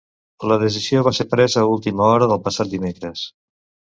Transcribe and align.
La 0.51 0.55
decisió 0.61 1.01
va 1.07 1.13
ser 1.17 1.25
presa 1.33 1.59
a 1.63 1.67
última 1.73 2.09
hora 2.13 2.29
del 2.31 2.41
passat 2.47 2.73
dimecres. 2.75 3.25